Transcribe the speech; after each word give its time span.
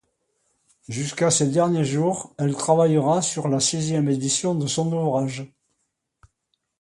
Jusqu'à 0.89 1.29
ses 1.29 1.49
derniers 1.51 1.85
jours, 1.85 2.33
elle 2.39 2.55
travaillera 2.55 3.21
sur 3.21 3.47
la 3.47 3.59
sixième 3.59 4.09
édition 4.09 4.55
de 4.55 4.65
son 4.65 4.91
ouvrage. 4.91 5.45